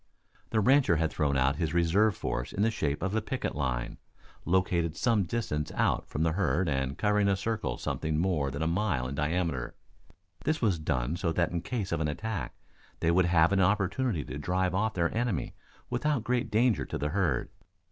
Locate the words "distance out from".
5.25-6.23